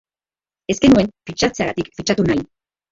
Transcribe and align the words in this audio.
Ez 0.75 0.77
genuen 0.85 1.11
fitxatzeagatik 1.31 1.95
fitxatu 2.01 2.31
nahi. 2.33 2.49